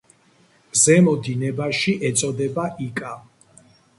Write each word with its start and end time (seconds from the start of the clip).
ზემო 0.83 1.13
დინებაში 1.27 1.95
ეწოდება 2.11 2.65
იკა. 2.87 3.15